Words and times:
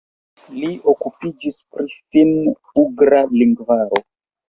Li 0.61 0.71
okupiĝis 0.93 1.61
pri 1.77 1.87
finn-ugra 1.99 3.25
lingvaro. 3.39 4.07